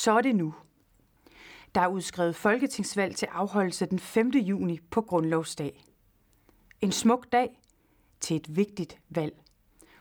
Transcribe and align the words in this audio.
Så 0.00 0.12
er 0.12 0.20
det 0.20 0.36
nu. 0.36 0.54
Der 1.74 1.80
er 1.80 1.88
udskrevet 1.88 2.36
folketingsvalg 2.36 3.16
til 3.16 3.26
afholdelse 3.26 3.86
den 3.86 3.98
5. 3.98 4.30
juni 4.30 4.78
på 4.90 5.00
Grundlovsdag. 5.00 5.84
En 6.80 6.92
smuk 6.92 7.32
dag 7.32 7.60
til 8.20 8.36
et 8.36 8.56
vigtigt 8.56 8.98
valg, 9.08 9.42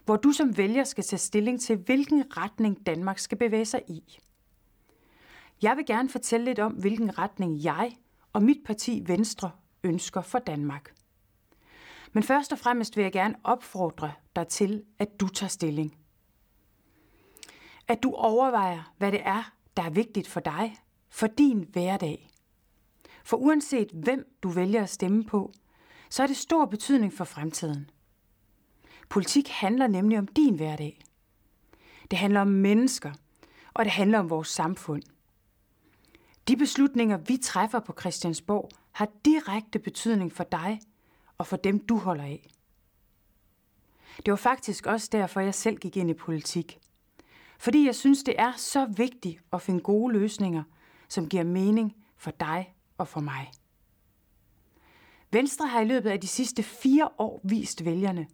hvor 0.05 0.15
du 0.15 0.31
som 0.31 0.57
vælger 0.57 0.83
skal 0.83 1.03
tage 1.03 1.19
stilling 1.19 1.61
til, 1.61 1.75
hvilken 1.75 2.37
retning 2.37 2.85
Danmark 2.85 3.19
skal 3.19 3.37
bevæge 3.37 3.65
sig 3.65 3.81
i. 3.87 4.19
Jeg 5.61 5.77
vil 5.77 5.85
gerne 5.85 6.09
fortælle 6.09 6.45
lidt 6.45 6.59
om, 6.59 6.71
hvilken 6.71 7.17
retning 7.19 7.63
jeg 7.63 7.97
og 8.33 8.43
mit 8.43 8.59
parti 8.65 9.03
Venstre 9.05 9.51
ønsker 9.83 10.21
for 10.21 10.39
Danmark. 10.39 10.93
Men 12.13 12.23
først 12.23 12.51
og 12.51 12.59
fremmest 12.59 12.97
vil 12.97 13.03
jeg 13.03 13.11
gerne 13.11 13.35
opfordre 13.43 14.11
dig 14.35 14.47
til, 14.47 14.83
at 14.99 15.19
du 15.19 15.27
tager 15.27 15.49
stilling. 15.49 15.97
At 17.87 18.03
du 18.03 18.11
overvejer, 18.11 18.93
hvad 18.97 19.11
det 19.11 19.21
er, 19.23 19.58
der 19.77 19.83
er 19.83 19.89
vigtigt 19.89 20.27
for 20.27 20.39
dig, 20.39 20.77
for 21.09 21.27
din 21.27 21.67
hverdag. 21.71 22.29
For 23.23 23.37
uanset 23.37 23.89
hvem 23.93 24.35
du 24.43 24.49
vælger 24.49 24.83
at 24.83 24.89
stemme 24.89 25.23
på, 25.23 25.53
så 26.09 26.23
er 26.23 26.27
det 26.27 26.37
stor 26.37 26.65
betydning 26.65 27.13
for 27.13 27.25
fremtiden. 27.25 27.89
Politik 29.09 29.47
handler 29.47 29.87
nemlig 29.87 30.17
om 30.17 30.27
din 30.27 30.55
hverdag. 30.55 30.99
Det 32.11 32.19
handler 32.19 32.41
om 32.41 32.47
mennesker, 32.47 33.11
og 33.73 33.85
det 33.85 33.93
handler 33.93 34.19
om 34.19 34.29
vores 34.29 34.47
samfund. 34.47 35.03
De 36.47 36.57
beslutninger, 36.57 37.17
vi 37.17 37.37
træffer 37.37 37.79
på 37.79 37.93
Christiansborg, 37.99 38.69
har 38.91 39.09
direkte 39.25 39.79
betydning 39.79 40.33
for 40.33 40.43
dig 40.43 40.79
og 41.37 41.47
for 41.47 41.57
dem, 41.57 41.79
du 41.79 41.97
holder 41.97 42.23
af. 42.23 42.49
Det 44.25 44.31
var 44.31 44.37
faktisk 44.37 44.85
også 44.85 45.09
derfor, 45.11 45.39
jeg 45.39 45.55
selv 45.55 45.77
gik 45.77 45.97
ind 45.97 46.09
i 46.09 46.13
politik. 46.13 46.79
Fordi 47.59 47.85
jeg 47.85 47.95
synes, 47.95 48.23
det 48.23 48.35
er 48.37 48.53
så 48.57 48.85
vigtigt 48.85 49.41
at 49.53 49.61
finde 49.61 49.79
gode 49.79 50.13
løsninger, 50.13 50.63
som 51.07 51.29
giver 51.29 51.43
mening 51.43 51.95
for 52.17 52.31
dig 52.31 52.75
og 52.97 53.07
for 53.07 53.19
mig. 53.19 53.51
Venstre 55.31 55.67
har 55.67 55.81
i 55.81 55.85
løbet 55.85 56.09
af 56.09 56.19
de 56.19 56.27
sidste 56.27 56.63
fire 56.63 57.09
år 57.17 57.41
vist 57.43 57.85
vælgerne, 57.85 58.27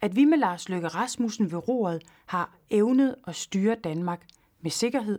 at 0.00 0.16
vi 0.16 0.24
med 0.24 0.38
Lars 0.38 0.68
Løkke 0.68 0.88
Rasmussen 0.88 1.50
ved 1.50 1.68
roret 1.68 2.02
har 2.26 2.56
evnet 2.70 3.16
at 3.26 3.36
styre 3.36 3.74
Danmark 3.74 4.26
med 4.60 4.70
sikkerhed 4.70 5.18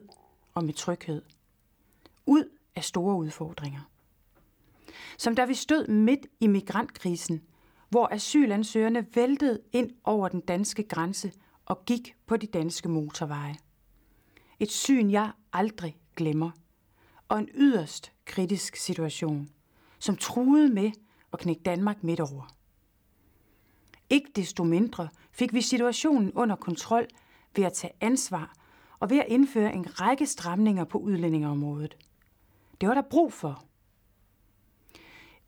og 0.53 0.63
med 0.63 0.73
tryghed. 0.73 1.21
Ud 2.25 2.49
af 2.75 2.83
store 2.83 3.15
udfordringer. 3.15 3.81
Som 5.17 5.35
da 5.35 5.45
vi 5.45 5.53
stod 5.53 5.87
midt 5.87 6.25
i 6.39 6.47
migrantkrisen, 6.47 7.41
hvor 7.89 8.13
asylansøgerne 8.13 9.05
væltede 9.15 9.59
ind 9.71 9.91
over 10.03 10.27
den 10.27 10.39
danske 10.39 10.83
grænse 10.83 11.31
og 11.65 11.85
gik 11.85 12.15
på 12.25 12.37
de 12.37 12.47
danske 12.47 12.89
motorveje. 12.89 13.55
Et 14.59 14.71
syn, 14.71 15.11
jeg 15.11 15.31
aldrig 15.53 15.97
glemmer. 16.15 16.51
Og 17.29 17.39
en 17.39 17.49
yderst 17.53 18.11
kritisk 18.25 18.75
situation, 18.75 19.49
som 19.99 20.15
truede 20.15 20.69
med 20.69 20.91
at 21.33 21.39
knække 21.39 21.61
Danmark 21.61 22.03
midt 22.03 22.19
over. 22.19 22.55
Ikke 24.09 24.31
desto 24.35 24.63
mindre 24.63 25.09
fik 25.31 25.53
vi 25.53 25.61
situationen 25.61 26.33
under 26.33 26.55
kontrol 26.55 27.07
ved 27.55 27.63
at 27.63 27.73
tage 27.73 27.93
ansvar 28.01 28.53
og 28.99 29.09
ved 29.09 29.17
at 29.17 29.25
indføre 29.27 29.73
en 29.73 30.01
række 30.01 30.25
stramninger 30.25 30.83
på 30.83 30.97
udlændingeområdet. 30.97 31.97
Det 32.81 32.89
var 32.89 32.95
der 32.95 33.01
brug 33.01 33.33
for. 33.33 33.65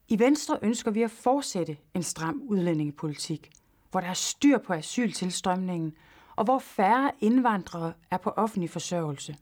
I 0.08 0.20
Venstre 0.20 0.60
ønsker 0.62 0.92
vi 0.92 1.02
at 1.02 1.12
fortsætte 1.12 1.78
en 1.94 2.04
stram 2.04 2.42
udlændingepolitik, 2.46 3.52
hvor 3.96 4.02
der 4.02 4.08
er 4.08 4.14
styr 4.14 4.58
på 4.58 4.74
asyltilstrømningen, 4.74 5.94
og 6.36 6.44
hvor 6.44 6.60
færre 6.60 7.12
indvandrere 7.20 7.94
er 8.12 8.18
på 8.18 8.30
offentlig 8.30 8.70
forsørgelse. 8.70 9.36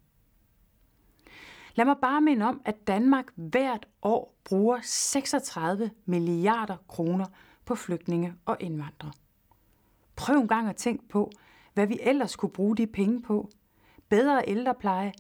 Lad 1.76 1.86
mig 1.86 1.96
bare 2.02 2.22
minde 2.22 2.46
om, 2.46 2.62
at 2.66 2.88
Danmark 2.88 3.26
hvert 3.36 3.88
år 4.02 4.36
bruger 4.44 4.80
36 4.84 5.92
milliarder 6.06 6.78
kroner 6.88 7.26
på 7.66 7.76
flygtninge 7.76 8.34
og 8.46 8.58
indvandrere. 8.60 9.12
Prøv 10.16 10.36
en 10.36 10.48
gang 10.48 10.70
at 10.70 10.76
tænke 10.76 11.08
på, 11.08 11.32
hvad 11.74 11.88
vi 11.88 12.00
ellers 12.02 12.36
kunne 12.36 12.52
bruge 12.52 12.78
de 12.78 12.88
penge 12.88 13.22
på. 13.22 13.50
Bedre 14.10 14.44
ældrepleje, 14.48 15.14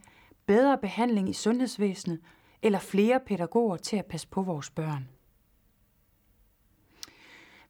bedre 0.45 0.77
behandling 0.77 1.29
i 1.29 1.33
sundhedsvæsenet 1.33 2.19
eller 2.61 2.79
flere 2.79 3.19
pædagoger 3.19 3.77
til 3.77 3.97
at 3.97 4.05
passe 4.05 4.27
på 4.27 4.41
vores 4.41 4.69
børn. 4.69 5.12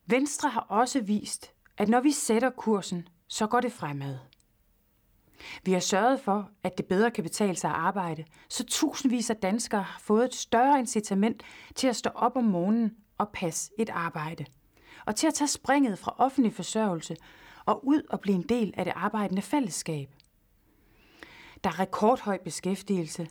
Venstre 0.06 0.50
har 0.50 0.62
også 0.62 1.02
vist, 1.02 1.52
at 1.78 1.90
når 1.90 2.00
vi 2.00 2.12
sætter 2.12 2.50
kursen, 2.50 3.08
så 3.28 3.48
går 3.48 3.60
det 3.60 3.72
fremad. 3.72 4.18
Vi 5.64 5.72
har 5.72 5.80
sørget 5.80 6.20
for, 6.20 6.50
at 6.64 6.78
det 6.78 6.86
bedre 6.86 7.12
kan 7.12 7.24
betale 7.24 7.56
sig 7.56 7.70
at 7.70 7.76
arbejde, 7.76 8.26
så 8.50 8.64
tusindvis 8.66 9.30
af 9.30 9.36
danskere 9.36 9.82
har 9.82 10.00
fået 10.00 10.26
et 10.26 10.36
større 10.36 10.80
incitament 10.80 11.44
til 11.76 11.88
at 11.88 11.96
stå 11.96 12.10
op 12.16 12.36
om 12.36 12.44
morgenen 12.44 12.96
og 13.18 13.30
passe 13.30 13.72
et 13.80 13.90
arbejde. 13.90 14.46
Og 15.06 15.16
til 15.16 15.28
at 15.28 15.34
tage 15.34 15.48
springet 15.48 16.00
fra 16.00 16.16
offentlig 16.18 16.54
forsørgelse 16.54 17.16
og 17.66 17.88
ud 17.88 18.02
og 18.10 18.20
blive 18.20 18.36
en 18.36 18.50
del 18.50 18.74
af 18.78 18.86
det 18.86 18.94
arbejdende 18.96 19.42
fællesskab. 19.42 20.10
Der 21.64 21.70
er 21.70 21.80
rekordhøj 21.80 22.38
beskæftigelse. 22.38 23.28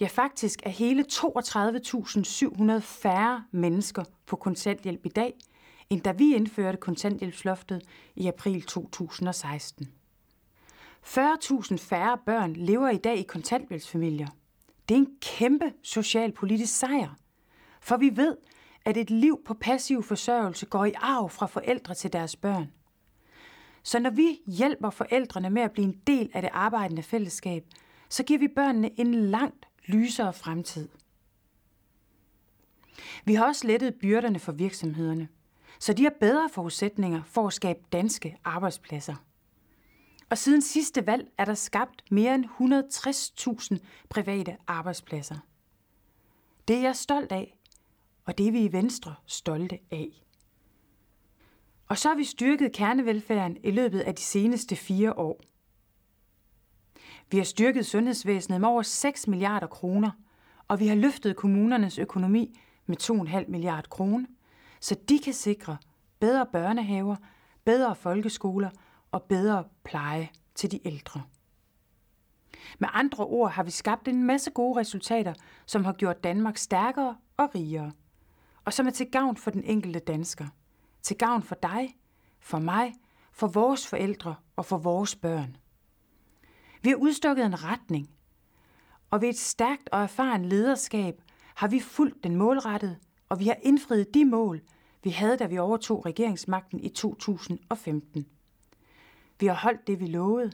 Ja, 0.00 0.06
faktisk 0.06 0.60
er 0.62 0.70
hele 0.70 1.04
32.700 1.12 2.78
færre 2.78 3.44
mennesker 3.52 4.04
på 4.26 4.36
kontanthjælp 4.36 5.06
i 5.06 5.08
dag– 5.08 5.34
end 5.90 6.02
da 6.02 6.12
vi 6.12 6.34
indførte 6.34 6.78
kontanthjælpsloftet 6.78 7.82
i 8.16 8.26
april 8.26 8.62
2016. 8.62 9.92
40.000 11.06 11.76
færre 11.76 12.18
børn 12.26 12.52
lever 12.52 12.88
i 12.88 12.96
dag 12.96 13.18
i 13.18 13.22
kontanthjælpsfamilier. 13.22 14.28
Det 14.88 14.94
er 14.94 14.98
en 14.98 15.16
kæmpe 15.20 15.72
socialpolitisk 15.82 16.78
sejr. 16.78 17.14
For 17.80 17.96
vi 17.96 18.16
ved, 18.16 18.36
at 18.84 18.96
et 18.96 19.10
liv 19.10 19.42
på 19.46 19.54
passiv 19.54 20.02
forsørgelse 20.02 20.66
går 20.66 20.84
i 20.84 20.92
arv 20.96 21.30
fra 21.30 21.46
forældre 21.46 21.94
til 21.94 22.12
deres 22.12 22.36
børn. 22.36 22.72
Så 23.82 23.98
når 23.98 24.10
vi 24.10 24.38
hjælper 24.46 24.90
forældrene 24.90 25.50
med 25.50 25.62
at 25.62 25.72
blive 25.72 25.84
en 25.84 26.00
del 26.06 26.30
af 26.34 26.42
det 26.42 26.50
arbejdende 26.52 27.02
fællesskab, 27.02 27.64
så 28.08 28.22
giver 28.22 28.38
vi 28.38 28.48
børnene 28.48 29.00
en 29.00 29.14
langt 29.14 29.68
lysere 29.86 30.32
fremtid. 30.32 30.88
Vi 33.24 33.34
har 33.34 33.46
også 33.46 33.66
lettet 33.66 33.94
byrderne 33.94 34.38
for 34.38 34.52
virksomhederne– 34.52 35.28
så 35.78 35.92
de 35.92 36.02
har 36.02 36.14
bedre 36.20 36.48
forudsætninger 36.48 37.22
for 37.26 37.46
at 37.46 37.52
skabe 37.52 37.80
danske 37.92 38.36
arbejdspladser. 38.44 39.14
Og 40.30 40.38
siden 40.38 40.62
sidste 40.62 41.06
valg 41.06 41.28
er 41.38 41.44
der 41.44 41.54
skabt 41.54 42.02
mere 42.10 42.34
end 42.34 42.44
160.000 42.44 43.78
private 44.08 44.56
arbejdspladser. 44.66 45.36
Det 46.68 46.76
er 46.76 46.80
jeg 46.80 46.96
stolt 46.96 47.32
af, 47.32 47.56
og 48.24 48.38
det 48.38 48.48
er 48.48 48.52
vi 48.52 48.64
i 48.64 48.72
Venstre 48.72 49.14
stolte 49.26 49.78
af. 49.90 50.24
Og 51.88 51.98
så 51.98 52.08
har 52.08 52.16
vi 52.16 52.24
styrket 52.24 52.72
kernevelfærden 52.72 53.56
i 53.64 53.70
løbet 53.70 54.00
af 54.00 54.14
de 54.14 54.22
seneste 54.22 54.76
fire 54.76 55.18
år. 55.18 55.40
Vi 57.30 57.36
har 57.36 57.44
styrket 57.44 57.86
sundhedsvæsenet 57.86 58.60
med 58.60 58.68
over 58.68 58.82
6 58.82 59.28
milliarder 59.28 59.66
kroner, 59.66 60.10
og 60.68 60.80
vi 60.80 60.86
har 60.86 60.94
løftet 60.94 61.36
kommunernes 61.36 61.98
økonomi 61.98 62.60
med 62.86 62.96
2,5 63.02 63.50
milliarder 63.50 63.88
kroner– 63.88 64.26
så 64.80 64.96
de 65.08 65.18
kan 65.18 65.32
sikre 65.32 65.76
bedre 66.20 66.46
børnehaver, 66.46 67.16
bedre 67.64 67.96
folkeskoler 67.96 68.70
og 69.12 69.22
bedre 69.22 69.64
pleje 69.84 70.28
til 70.54 70.70
de 70.70 70.86
ældre. 70.86 71.22
Med 72.78 72.88
andre 72.92 73.24
ord 73.24 73.50
har 73.50 73.62
vi 73.62 73.70
skabt 73.70 74.08
en 74.08 74.24
masse 74.24 74.50
gode 74.50 74.80
resultater, 74.80 75.34
som 75.66 75.84
har 75.84 75.92
gjort 75.92 76.24
Danmark 76.24 76.56
stærkere 76.56 77.16
og 77.36 77.54
rigere, 77.54 77.92
og 78.64 78.72
som 78.72 78.86
er 78.86 78.90
til 78.90 79.10
gavn 79.10 79.36
for 79.36 79.50
den 79.50 79.64
enkelte 79.64 79.98
dansker. 79.98 80.46
Til 81.02 81.18
gavn 81.18 81.42
for 81.42 81.54
dig, 81.54 81.96
for 82.40 82.58
mig, 82.58 82.94
for 83.32 83.46
vores 83.46 83.86
forældre 83.86 84.34
og 84.56 84.64
for 84.64 84.78
vores 84.78 85.16
børn. 85.16 85.56
Vi 86.82 86.88
har 86.88 86.96
udstukket 86.96 87.46
en 87.46 87.64
retning, 87.64 88.10
og 89.10 89.20
ved 89.20 89.28
et 89.28 89.38
stærkt 89.38 89.88
og 89.92 90.02
erfaren 90.02 90.44
lederskab 90.44 91.22
har 91.54 91.68
vi 91.68 91.80
fulgt 91.80 92.24
den 92.24 92.36
målrettede, 92.36 92.96
og 93.30 93.40
vi 93.40 93.46
har 93.46 93.56
indfriet 93.62 94.14
de 94.14 94.24
mål, 94.24 94.60
vi 95.04 95.10
havde, 95.10 95.36
da 95.36 95.46
vi 95.46 95.58
overtog 95.58 96.06
regeringsmagten 96.06 96.80
i 96.80 96.88
2015. 96.88 98.26
Vi 99.40 99.46
har 99.46 99.54
holdt 99.54 99.86
det, 99.86 100.00
vi 100.00 100.06
lovede, 100.06 100.52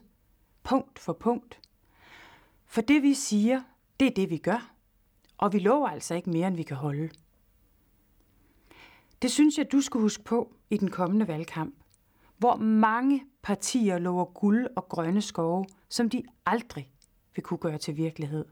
punkt 0.62 0.98
for 0.98 1.12
punkt. 1.12 1.60
For 2.66 2.80
det, 2.80 3.02
vi 3.02 3.14
siger, 3.14 3.62
det 4.00 4.08
er 4.08 4.14
det, 4.14 4.30
vi 4.30 4.36
gør. 4.36 4.72
Og 5.38 5.52
vi 5.52 5.58
lover 5.58 5.88
altså 5.88 6.14
ikke 6.14 6.30
mere, 6.30 6.48
end 6.48 6.56
vi 6.56 6.62
kan 6.62 6.76
holde. 6.76 7.10
Det 9.22 9.30
synes 9.30 9.58
jeg, 9.58 9.72
du 9.72 9.80
skal 9.80 10.00
huske 10.00 10.24
på 10.24 10.54
i 10.70 10.76
den 10.76 10.90
kommende 10.90 11.28
valgkamp, 11.28 11.74
hvor 12.38 12.56
mange 12.56 13.24
partier 13.42 13.98
lover 13.98 14.24
guld 14.24 14.66
og 14.76 14.88
grønne 14.88 15.22
skove, 15.22 15.66
som 15.88 16.10
de 16.10 16.22
aldrig 16.46 16.90
vil 17.34 17.42
kunne 17.42 17.58
gøre 17.58 17.78
til 17.78 17.96
virkelighed. 17.96 18.44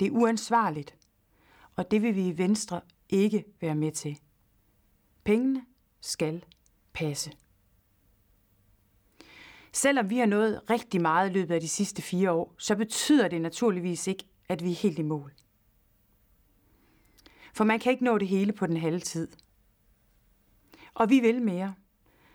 Det 0.00 0.08
er 0.08 0.12
uansvarligt, 0.12 0.96
og 1.76 1.90
det 1.90 2.02
vil 2.02 2.14
vi 2.14 2.28
i 2.28 2.38
Venstre 2.38 2.80
ikke 3.12 3.44
være 3.60 3.74
med 3.74 3.92
til. 3.92 4.20
Pengene 5.24 5.64
skal 6.00 6.44
passe. 6.92 7.32
Selvom 9.72 10.10
vi 10.10 10.18
har 10.18 10.26
nået 10.26 10.70
rigtig 10.70 11.00
meget 11.00 11.30
i 11.30 11.32
løbet 11.32 11.54
af 11.54 11.60
de 11.60 11.68
sidste 11.68 12.02
fire 12.02 12.32
år, 12.32 12.54
så 12.58 12.76
betyder 12.76 13.28
det 13.28 13.40
naturligvis 13.40 14.06
ikke, 14.06 14.24
at 14.48 14.64
vi 14.64 14.70
er 14.70 14.74
helt 14.74 14.98
i 14.98 15.02
mål. 15.02 15.32
For 17.54 17.64
man 17.64 17.80
kan 17.80 17.92
ikke 17.92 18.04
nå 18.04 18.18
det 18.18 18.28
hele 18.28 18.52
på 18.52 18.66
den 18.66 18.76
halve 18.76 19.00
tid. 19.00 19.28
Og 20.94 21.10
vi 21.10 21.20
vil 21.20 21.42
mere. 21.42 21.74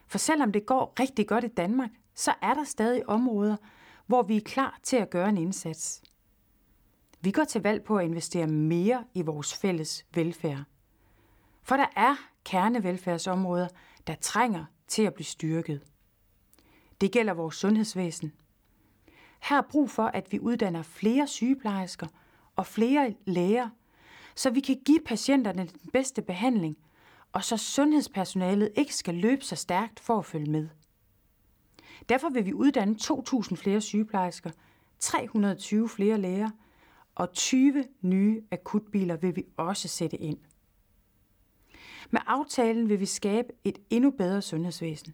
For 0.07 0.17
selvom 0.17 0.51
det 0.51 0.65
går 0.65 0.93
rigtig 0.99 1.27
godt 1.27 1.43
i 1.43 1.47
Danmark, 1.47 1.89
så 2.15 2.33
er 2.41 2.53
der 2.53 2.63
stadig 2.63 3.09
områder, 3.09 3.57
hvor 4.05 4.23
vi 4.23 4.37
er 4.37 4.41
klar 4.41 4.79
til 4.83 4.97
at 4.97 5.09
gøre 5.09 5.29
en 5.29 5.37
indsats. 5.37 6.01
Vi 7.21 7.31
går 7.31 7.43
til 7.43 7.61
valg 7.61 7.83
på 7.83 7.97
at 7.97 8.05
investere 8.05 8.47
mere 8.47 9.03
i 9.13 9.21
vores 9.21 9.53
fælles 9.53 10.05
velfærd. 10.13 10.63
For 11.63 11.77
der 11.77 11.87
er 11.95 12.15
kernevelfærdsområder, 12.43 13.67
der 14.07 14.15
trænger 14.21 14.65
til 14.87 15.03
at 15.03 15.13
blive 15.13 15.25
styrket. 15.25 15.81
Det 17.01 17.11
gælder 17.11 17.33
vores 17.33 17.55
sundhedsvæsen. 17.55 18.33
Her 19.39 19.57
er 19.57 19.67
brug 19.69 19.89
for, 19.89 20.03
at 20.03 20.31
vi 20.31 20.39
uddanner 20.39 20.81
flere 20.83 21.27
sygeplejersker 21.27 22.07
og 22.55 22.65
flere 22.65 23.15
læger, 23.25 23.69
så 24.35 24.49
vi 24.49 24.59
kan 24.59 24.81
give 24.85 24.99
patienterne 25.05 25.67
den 25.67 25.89
bedste 25.93 26.21
behandling, 26.21 26.77
og 27.31 27.43
så 27.43 27.57
sundhedspersonalet 27.57 28.71
ikke 28.75 28.95
skal 28.95 29.15
løbe 29.15 29.43
så 29.43 29.55
stærkt 29.55 29.99
for 29.99 30.17
at 30.17 30.25
følge 30.25 30.51
med. 30.51 30.67
Derfor 32.09 32.29
vil 32.29 32.45
vi 32.45 32.53
uddanne 32.53 32.95
2.000 33.01 33.55
flere 33.55 33.81
sygeplejersker, 33.81 34.51
320 34.99 35.89
flere 35.89 36.17
læger 36.17 36.49
og 37.17 37.33
20 37.33 37.85
nye 38.01 38.41
akutbiler 38.51 39.17
vil 39.17 39.35
vi 39.35 39.45
også 39.57 39.87
sætte 39.87 40.17
ind. 40.17 40.37
Med 42.09 42.21
aftalen 42.27 42.89
vil 42.89 42.99
vi 42.99 43.05
skabe 43.05 43.49
et 43.63 43.77
endnu 43.89 44.11
bedre 44.11 44.41
sundhedsvæsen. 44.41 45.13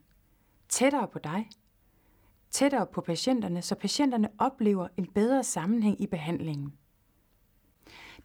Tættere 0.70 1.08
på 1.08 1.20
dig. 1.20 1.50
Tættere 2.52 2.88
på 2.88 3.02
patienterne, 3.02 3.62
så 3.62 3.76
patienterne 3.76 4.30
oplever 4.38 4.88
en 4.98 5.06
bedre 5.06 5.44
sammenhæng 5.44 6.02
i 6.02 6.08
behandlingen. 6.08 6.74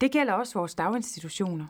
Det 0.01 0.13
gælder 0.13 0.33
også 0.33 0.59
vores 0.59 0.75
daginstitutioner, 0.75 1.67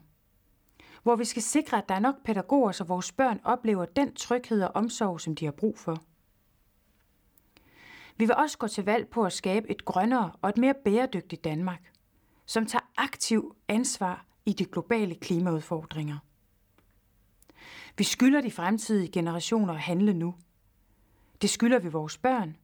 hvor 1.02 1.16
vi 1.16 1.24
skal 1.24 1.42
sikre, 1.42 1.78
at 1.78 1.88
der 1.88 1.94
er 1.94 1.98
nok 1.98 2.24
pædagoger, 2.24 2.72
så 2.72 2.84
vores 2.84 3.12
børn 3.12 3.40
oplever 3.44 3.84
den 3.84 4.14
tryghed 4.14 4.62
og 4.62 4.70
omsorg, 4.74 5.20
som 5.20 5.36
de 5.36 5.44
har 5.44 5.52
brug 5.52 5.78
for. 5.78 5.96
Vi 8.16 8.24
vil 8.24 8.34
også 8.34 8.58
gå 8.58 8.68
til 8.68 8.84
valg 8.84 9.08
på 9.08 9.24
at 9.24 9.32
skabe 9.32 9.70
et 9.70 9.84
grønnere 9.84 10.32
og 10.42 10.48
et 10.48 10.58
mere 10.58 10.74
bæredygtigt 10.84 11.44
Danmark, 11.44 11.92
som 12.48 12.66
tager 12.66 12.90
aktiv 12.96 13.56
ansvar 13.68 14.26
i 14.46 14.52
de 14.52 14.64
globale 14.64 15.14
klimaudfordringer. 15.14 16.18
Vi 17.98 18.04
skylder 18.04 18.40
de 18.40 18.50
fremtidige 18.50 19.12
generationer 19.12 19.74
at 19.74 19.80
handle 19.80 20.14
nu. 20.14 20.34
Det 21.42 21.50
skylder 21.50 21.78
vi 21.78 21.88
vores 21.88 22.18
børn. 22.18 22.56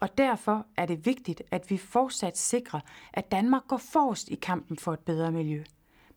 Og 0.00 0.18
derfor 0.18 0.66
er 0.76 0.86
det 0.86 1.06
vigtigt, 1.06 1.42
at 1.50 1.70
vi 1.70 1.76
fortsat 1.76 2.38
sikrer, 2.38 2.80
at 3.12 3.30
Danmark 3.30 3.62
går 3.68 3.76
forrest 3.76 4.28
i 4.28 4.34
kampen 4.34 4.78
for 4.78 4.92
et 4.92 5.00
bedre 5.00 5.32
miljø, 5.32 5.64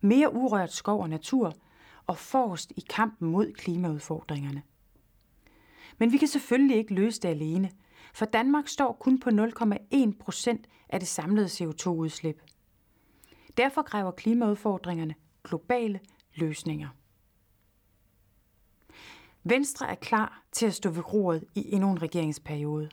mere 0.02 0.34
urørt 0.34 0.74
skov 0.74 1.02
og 1.02 1.10
natur 1.10 1.54
og 2.08 2.18
forrest 2.18 2.74
i 2.76 2.84
kampen 2.90 3.32
mod 3.32 3.54
klimaudfordringerne. 3.54 4.64
Men 5.98 6.12
vi 6.12 6.18
kan 6.18 6.28
selvfølgelig 6.28 6.78
ikke 6.78 6.94
løse 6.94 7.22
det 7.22 7.30
alene, 7.30 7.72
for 8.14 8.26
Danmark 8.26 8.68
står 8.68 8.98
kun 9.00 9.20
på 9.20 9.30
0,1 9.30 10.12
procent 10.20 10.68
af 10.90 11.00
det 11.00 11.10
samlede 11.10 11.48
CO2-udslip. 11.48 12.42
Derfor 13.58 13.82
kræver 13.82 14.12
klimaudfordringerne 14.12 15.16
globale 15.44 16.00
løsninger. 16.36 16.90
Venstre 19.44 19.90
er 19.90 19.96
klar 19.96 20.44
til 20.52 20.66
at 20.66 20.74
stå 20.74 20.90
ved 20.90 21.14
roret 21.14 21.44
i 21.56 21.74
endnu 21.74 21.92
en 21.92 22.02
regeringsperiode. 22.02 22.90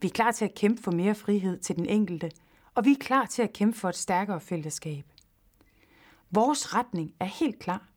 Vi 0.00 0.08
er 0.08 0.12
klar 0.12 0.32
til 0.32 0.44
at 0.44 0.54
kæmpe 0.54 0.82
for 0.82 0.90
mere 0.90 1.14
frihed 1.14 1.58
til 1.58 1.76
den 1.76 1.86
enkelte, 1.86 2.30
og 2.74 2.84
vi 2.84 2.92
er 2.92 2.96
klar 3.00 3.26
til 3.26 3.42
at 3.42 3.52
kæmpe 3.52 3.78
for 3.78 3.88
et 3.88 3.96
stærkere 3.96 4.40
fællesskab. 4.40 5.04
Vores 6.30 6.74
retning 6.74 7.14
er 7.20 7.24
helt 7.24 7.58
klar. 7.58 7.88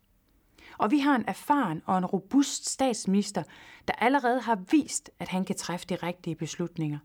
Og 0.78 0.92
vi 0.92 1.00
har 1.00 1.16
en 1.16 1.26
erfaren 1.28 1.82
og 1.86 1.98
en 1.98 2.06
robust 2.06 2.70
statsminister, 2.70 3.44
der 3.88 3.94
allerede 3.94 4.42
har 4.42 4.60
vist, 4.72 5.10
at 5.20 5.28
han 5.28 5.46
kan 5.46 5.56
træffe 5.56 5.88
de 5.88 5.96
rigtige 5.96 6.36
beslutninger 6.36 7.00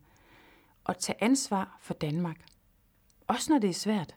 og 0.84 0.98
tage 0.98 1.22
ansvar 1.24 1.78
for 1.80 1.94
Danmark. 1.94 2.46
Også 3.26 3.52
når 3.52 3.58
det 3.58 3.70
er 3.70 3.74
svært. 3.74 4.16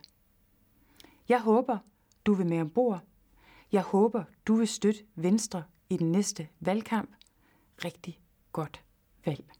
Jeg 1.30 1.42
håber, 1.42 1.78
du 2.26 2.34
vil 2.34 2.48
med 2.48 2.62
ombord. 2.62 3.02
Jeg 3.72 3.82
håber, 3.82 4.24
du 4.48 4.56
vil 4.56 4.68
støtte 4.68 5.04
Venstre 5.16 5.64
i 5.90 5.98
den 5.98 6.12
næste 6.12 6.48
valgkamp. 6.60 7.10
Rigtig 7.86 8.20
godt 8.52 8.84
valg. 9.26 9.52